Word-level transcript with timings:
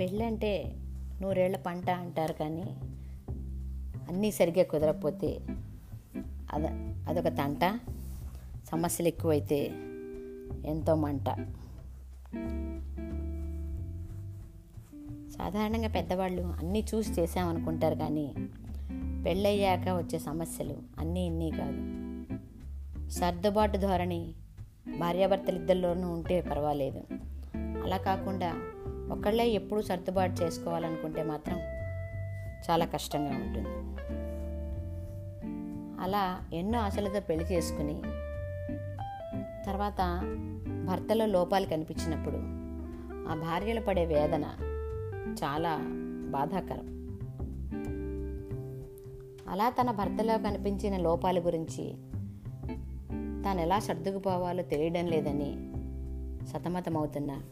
పెళ్ళంటే 0.00 0.74
నూరేళ్ళ 1.20 1.56
పంట 1.56 1.90
అంటారు 1.90 2.32
కానీ 2.32 2.62
అన్నీ 4.08 4.30
సరిగ్గా 4.30 4.64
కుదరకపోతే 4.64 5.40
అద 6.52 6.66
అదొక 7.08 7.28
తంట. 7.28 7.80
సమస్యలు 8.70 9.08
ఎక్కువైతే 9.08 9.70
ఎంతో 10.66 10.94
మంట. 10.94 11.30
సాధారణంగా 15.38 15.88
పెద్దవాళ్ళు 15.88 16.42
అన్నీ 16.42 16.86
చూసి 16.94 17.20
చేసామనుకుంటారు 17.20 17.94
కానీ 17.94 18.34
పెళ్ళయ్యాక 19.26 19.88
వచ్చే 19.88 20.18
సమస్యలు 20.18 20.76
అన్నీ 20.98 21.26
ఇన్నీ 21.26 21.50
కాదు. 21.50 21.94
సర్దుబాటు 23.10 23.76
ధోరణి 23.76 24.32
భార్యాభర్తలిద్దరిలోనూ 24.98 26.12
ఉంటే 26.12 26.40
పర్వాలేదు. 26.40 27.00
అలా 27.56 27.96
కాకుండా 27.96 28.54
ఒకళ్ళే 29.12 29.48
ఎప్పుడూ 29.48 29.82
సర్దుబాటు 29.82 30.42
చేసుకోవాలనుకుంటే 30.42 31.22
మాత్రం 31.22 31.58
చాలా 32.70 32.84
కష్టంగా 32.84 33.30
ఉంటుంది. 33.30 33.68
అలా 36.02 36.40
ఎన్నో 36.52 36.78
ఆశలతో 36.78 37.20
పెళ్ళి 37.20 37.44
చేసుకుని 37.52 38.02
తర్వాత 39.66 40.20
భర్తలో 40.84 41.26
లోపాలు 41.26 41.66
కనిపించినప్పుడు 41.66 42.36
ఆ 43.28 43.34
భార్యలు 43.34 43.80
పడే 43.80 44.04
వేదన 44.04 44.44
చాలా 45.44 45.78
బాధాకరం. 46.30 46.94
అలా 49.48 49.70
తన 49.70 49.90
భర్తలో 49.90 50.38
కనిపించిన 50.38 50.96
లోపాల 50.96 51.38
గురించి 51.38 51.94
తాను 53.44 53.60
ఎలా 53.60 53.78
సర్దుకుపోవాలో 53.78 54.62
తెలియడం 54.62 55.06
లేదని 55.06 55.70
సతమతమవుతున్న 56.46 57.42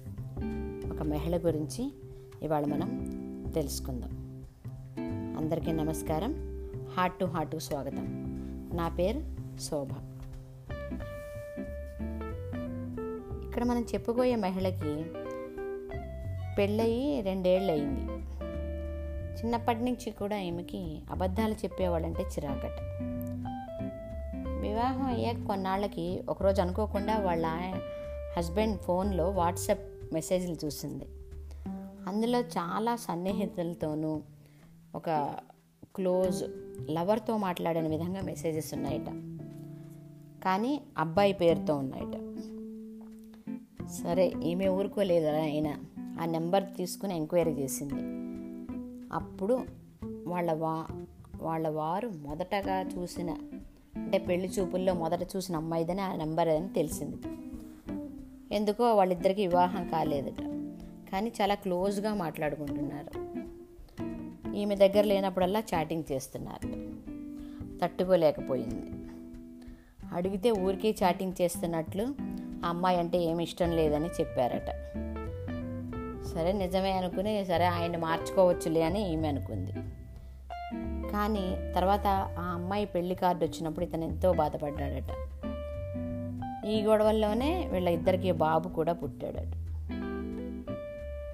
ఒక 0.92 1.02
మహిళ 1.02 1.36
గురించి 1.36 1.92
ఇవాళ 2.42 2.64
మనం 2.64 2.88
తెలుసుకుందాం. 3.54 4.10
అందరికీ 5.38 5.72
నమస్కారం. 5.72 6.34
హార్ట్ 6.96 7.18
టు 7.18 7.24
హార్ట్ 7.24 7.60
స్వాగతం. 7.60 8.04
నా 8.74 8.88
పేరు 8.88 9.22
శోభ. 9.60 9.88
ఇక్కడ 13.46 13.64
మనం 13.64 13.82
చెప్పుకోయే 13.82 14.36
మహిళకి 14.36 15.04
పెళ్ళయి 16.58 17.20
రెండేళ్ళు 17.20 17.72
అయింది 17.72 18.12
చిన్నప్పటి 19.40 19.84
నుంచి 19.84 20.10
కూడా 20.10 20.38
ఈమెకి 20.38 21.02
అబద్ధాలు 21.10 21.52
చెప్పేవాళ్ళంటే 21.52 22.22
చిరాకట. 22.22 22.78
వివాహం 24.60 25.14
అయ్యాక 25.14 25.46
కొన్నాళ్ళకి 25.46 26.22
ఒకరోజు 26.28 26.62
అనుకోకుండా 26.62 27.18
వాళ్ళ 27.18 27.46
హస్బెండ్ 28.38 28.78
ఫోన్లో 28.78 29.30
వాట్సాప్ 29.30 29.91
మెసేజ్లు 30.12 30.56
చూసింది. 30.64 31.04
అందులో 32.08 32.40
చాలా 32.40 32.96
సన్నిహితులతోనూ 32.96 34.22
ఒక 34.94 35.34
క్లోజ్ 35.94 36.44
లవర్తో 36.90 37.36
మాట్లాడిన 37.36 37.88
విధంగా 37.88 38.20
మెసేజెస్ 38.20 38.74
ఉన్నాయట. 38.74 39.06
కానీ 40.44 40.80
అబ్బాయి 40.98 41.32
పేరుతో 41.32 41.76
ఉన్నాయట. 41.76 42.32
సరే 43.90 44.32
ఈమె 44.44 44.68
ఊరుకోలేదు 44.68 45.26
అయినా 45.26 45.76
ఆ 46.20 46.24
నెంబర్ 46.24 46.64
తీసుకుని 46.76 47.16
ఎంక్వైరీ 47.16 47.50
చేసింది. 47.50 48.00
అప్పుడు 49.12 49.64
వాళ్ళ 50.26 50.52
వా 50.52 50.86
వాళ్ళ 51.42 51.68
వారు 51.68 52.08
మొదటగా 52.08 52.80
చూసిన 52.80 53.30
అంటే 53.96 54.18
పెళ్ళి 54.18 54.48
చూపుల్లో 54.48 54.94
మొదట 54.94 55.22
చూసిన 55.36 55.56
అమ్మాయిదని 55.56 56.00
ఆ 56.00 56.16
నెంబర్ 56.16 56.48
అని 56.48 56.68
తెలిసింది. 56.68 57.16
ఎందుకో 58.52 58.94
వాళ్ళిద్దరికి 58.94 59.46
వివాహం 59.46 59.88
కాలేదట 59.88 60.40
కానీ 61.12 61.32
చాలా 61.42 61.54
క్లోజ్గా 61.54 62.14
మాట్లాడుకుంటున్నారు. 62.14 63.32
ఈమె 64.54 64.76
దగ్గర 64.76 65.04
లేనప్పుడల్లా 65.04 65.60
చాటింగ్ 65.60 66.12
చేస్తున్నారు. 66.12 66.68
తట్టుకోలేకపోయింది. 67.80 68.90
అడిగితే 70.12 70.50
ఊరికే 70.50 70.94
చాటింగ్ 71.04 71.32
చేస్తున్నట్లు 71.40 72.14
ఆ 72.64 72.68
అమ్మాయి 72.68 72.98
అంటే 72.98 73.18
ఏమి 73.18 73.44
ఇష్టం 73.44 73.70
లేదని 73.70 74.06
చెప్పారట. 74.06 74.70
సరే 76.34 76.52
నిజమే 76.52 76.92
అనుకుని 76.92 77.44
సరే 77.44 77.64
ఆయన 77.64 77.96
మార్చుకోవచ్చులే 77.96 78.82
అని 78.82 79.12
ఈమె 79.12 79.28
అనుకుంది. 79.28 79.72
కానీ 81.12 81.72
తర్వాత 81.74 82.06
ఆ 82.38 82.42
అమ్మాయి 82.42 82.86
పెళ్ళి 82.86 83.14
కార్డు 83.14 83.44
వచ్చినప్పుడు 83.44 83.84
ఇతను 83.84 84.04
ఎంతో 84.04 84.32
బాధపడ్డాడట. 84.32 85.31
ఈ 86.66 86.82
గొడవల్లోనే 86.82 87.68
వీళ్ళ 87.72 87.88
ఇద్దరికి 87.88 88.32
బాబు 88.32 88.68
కూడా 88.68 88.92
పుట్టాడట. 88.92 89.54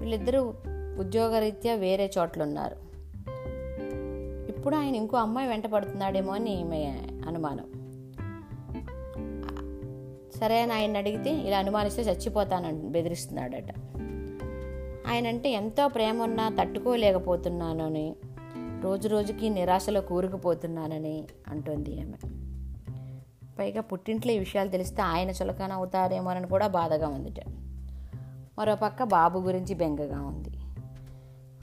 వీళ్ళిద్దరూ 0.01 0.55
ఉద్యోగరీత్యా 0.99 1.75
వేరే 1.75 2.11
చోట్ల 2.19 2.43
ఉన్నారు 2.43 2.77
ఇప్పుడు 4.49 4.77
ఆయన 4.77 4.95
ఇంకో 4.95 5.17
అమ్మాయి 5.17 5.49
వెంట 5.49 5.67
పడుతున్నాడేమో 5.67 6.33
అని 6.33 6.61
ఈమె 6.61 7.01
అనుమానం. 7.27 7.65
సరే 10.41 10.61
అని 10.61 10.73
ఆయన 10.73 10.97
అడిగితే 10.97 11.31
ఇలా 11.31 11.59
అనుమానిస్తే 11.59 12.03
చచ్చిపోతానని 12.03 12.83
బెదిరిస్తున్నాడట. 12.83 13.71
ఆయన 15.09 15.27
అంటే 15.27 15.51
ఎంతో 15.51 15.89
ప్రేమ 15.89 16.23
ఉన్నా 16.23 16.49
తట్టుకోలేకపోతున్నానని 16.49 18.17
రోజు 18.83 19.09
రోజుకి 19.09 19.49
నిరాశలో 19.49 20.01
కూరుకుపోతున్నానని 20.01 21.25
అంటుంది 21.49 22.01
ఆమె 22.01 22.38
పైగా 23.59 23.81
పుట్టింట్లో 23.81 24.33
ఈ 24.33 24.39
విషయాలు 24.39 24.69
తెలిస్తే 24.69 25.03
ఆయన 25.03 25.31
చులకన 25.31 25.73
అవుతారేమోనని 25.73 26.47
కూడా 26.47 26.67
బాధగా 26.67 27.09
ఉందిట 27.09 27.49
మరో 28.59 28.75
పక్క 28.75 29.03
బాబు 29.03 29.39
గురించి 29.39 29.75
బెంగగా 29.75 30.21
ఉంది. 30.21 30.51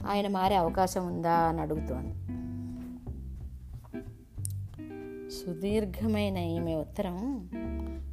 ఆయన 0.08 0.28
మారే 0.28 0.56
అవకాశం 0.56 1.08
ఉందా 1.08 1.34
అని 1.34 1.62
అడుగుతోంది. 1.62 2.16
సుదీర్ఘమైన 5.32 6.38
ఈమె 6.38 6.76
ఉత్తరం 6.76 7.50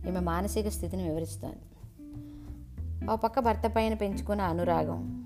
ఈమె 0.09 0.21
మానసిక 0.21 0.69
స్థితిని 0.69 1.09
వివరిస్తోంది. 1.09 1.57
ఒక 3.11 3.21
పక్క 3.21 3.41
భర్త 3.41 3.63
పైన 3.77 3.95
పెంచుకున్న 3.95 4.43
అనురాగం. 4.43 5.23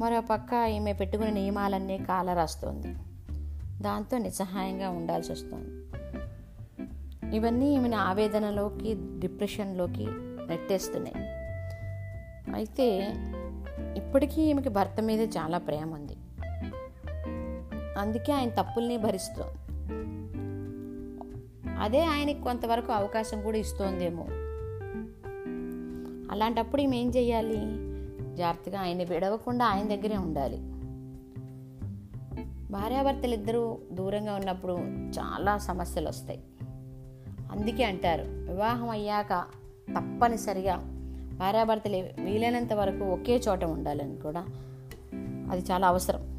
మరో 0.00 0.20
పక్క 0.20 0.52
ఈమె 0.68 0.92
పెట్టుకున్న 0.92 1.30
నియమాలన్నీ 1.30 1.98
కాల 1.98 2.32
రాస్తోంది 2.32 2.94
దాంతో 3.82 4.18
నిస్సహాయంగా 4.18 4.90
ఉండాల్సి 4.90 5.32
వస్తుంది. 5.32 5.84
ఇవన్నీ 7.34 7.74
ఈమెను 7.74 7.96
ఆవేదనలోకి 7.96 8.94
డిప్రెషన్లోకి 9.18 10.06
నెట్టేస్తున్నాయి. 10.48 11.16
అయితే 12.54 13.14
ఇప్పటికీ 13.96 14.42
ఈమెకి 14.42 14.68
భర్త 14.68 15.02
మీద 15.02 15.20
చాలా 15.20 15.58
ప్రేమ 15.58 15.94
ఉంది. 15.94 16.16
అందుకే 17.98 18.32
ఆయన 18.32 18.48
తప్పుల్ని 18.48 18.96
భరిస్తోంది. 18.96 19.58
అదే 21.80 22.04
ఆయనకి 22.04 22.42
కొంతవరకు 22.42 22.92
అవకాశం 22.92 23.42
కూడా 23.42 23.58
ఇస్తోందేమో. 23.58 24.26
అలాంటప్పుడు 26.30 26.82
ఈమె 26.82 26.96
ఏం 26.96 27.10
చేయాలి 27.10 27.56
జాగ్రత్తగా 28.36 28.80
ఆయన 28.80 29.02
విడవకుండా 29.02 29.66
ఆయన 29.66 29.88
దగ్గరే 29.88 30.16
ఉండాలి. 30.16 30.58
భార్యాభర్తలు 32.72 33.34
ఇద్దరూ 33.34 33.78
దూరంగా 33.92 34.34
ఉన్నప్పుడు 34.34 34.72
చాలా 35.18 35.58
సమస్యలు 35.58 36.08
వస్తాయి 36.08 36.44
అందుకే 37.50 37.84
అంటారు. 37.84 38.22
వివాహం 38.22 38.88
అయ్యాక 38.88 39.44
తప్పనిసరిగా 39.90 40.76
భార్యాభర్తలు 41.38 41.96
వీలైనంత 41.96 42.72
వరకు 42.72 43.04
ఒకే 43.04 43.36
చోట 43.36 43.64
ఉండాలని 43.64 44.16
కూడా 44.16 44.44
అది 45.50 45.64
చాలా 45.72 45.88
అవసరం. 45.88 46.34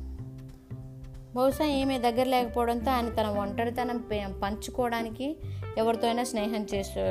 బహుశా 1.35 1.65
ఈమె 1.65 1.97
దగ్గర 1.99 2.23
లేకపోవడంతో 2.23 2.91
ఆయన 2.91 3.09
తన 3.09 3.27
ఒంటరితనం 3.27 4.03
పంచుకోవడానికి 4.43 5.37
ఎవరితో 5.77 6.07
అయినా 6.07 6.23
స్నేహం 6.23 6.67
చేస్తూ 6.73 7.01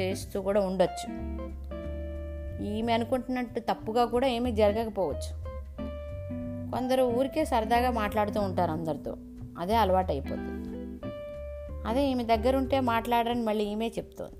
చేస్తూ 0.00 0.42
కూడా 0.42 0.60
ఉండొచ్చు. 0.60 1.08
ఈమె 2.66 2.92
అనుకుంటున్నట్టు 2.92 3.60
తప్పుగా 3.60 4.04
కూడా 4.04 4.26
ఏమీ 4.26 4.52
జరగకపోవచ్చు. 4.52 5.44
కొందరు 6.70 7.02
ఊరికే 7.02 7.44
సరదాగా 7.44 7.90
మాట్లాడుతూ 7.90 8.40
ఉంటారు 8.40 8.70
అందరితో. 8.70 9.16
అదే 9.58 9.74
అలవాటు 9.74 10.12
అయిపోతుంది 10.12 10.53
అదే 11.86 12.10
ఈమె 12.10 12.24
దగ్గర 12.24 12.56
ఉంటే 12.56 12.80
మాట్లాడరని 12.80 13.42
మళ్ళీ 13.42 13.64
ఈమె 13.64 13.88
చెప్తోంది. 13.88 14.36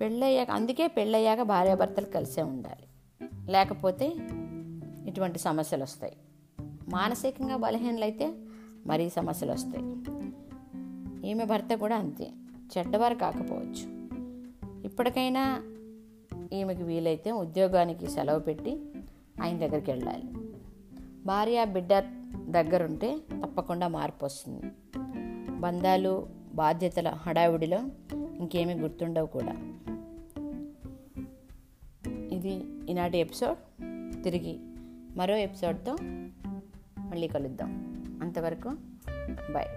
పెళ్ళయ్యాక 0.00 0.50
అందుకే 0.50 0.86
పెళ్ళయ్యాక 0.86 1.42
భార్యాభర్తలు 1.42 2.06
కలిసే 2.06 2.42
ఉండాలి. 2.42 2.86
లేకపోతే 3.52 4.06
ఇటువంటి 5.08 5.38
సమస్యలు 5.38 5.82
వస్తాయి 5.82 6.16
మానసికంగా 6.88 7.56
బలహీనలైతే 7.56 8.34
మరీ 8.86 9.10
సమస్యలు 9.10 9.52
వస్తాయి 9.52 9.84
ఈమె 11.30 11.44
భర్త 11.44 11.74
కూడా 11.74 11.96
అంతే. 11.96 12.30
చెడ్డవారు 12.78 13.14
కాకపోవచ్చు. 13.14 13.96
ఇప్పటికైనా 14.84 15.62
ఈమెకి 16.52 16.82
వీలైతే 16.82 17.32
ఉద్యోగానికి 17.32 18.10
సెలవు 18.10 18.38
పెట్టి 18.38 18.84
ఆయన 19.42 19.58
దగ్గరికి 19.58 19.90
వెళ్ళాలి. 19.90 20.22
భార్య 21.26 21.64
బిడ్డ 21.64 21.88
దగ్గరుంటే 22.50 23.18
తప్పకుండా 23.56 23.88
మార్పు 23.88 24.24
వస్తుంది. 24.24 24.60
బంధాలు 25.60 26.28
బాధ్యతల 26.54 27.08
హడావుడిలో 27.08 27.78
ఇంకేమీ 28.16 28.74
గుర్తుండవు 28.74 29.26
కూడా. 29.26 29.52
ఇది 32.32 32.64
ఈనాటి 32.90 33.18
ఎపిసోడ్. 33.18 33.58
తిరిగి 34.24 34.58
మరో 35.16 35.36
ఎపిసోడ్తో 35.36 35.96
మళ్ళీ 36.98 37.28
కలుద్దాం. 37.28 37.70
అంతవరకు 38.22 38.68
బాయ్ 39.52 39.68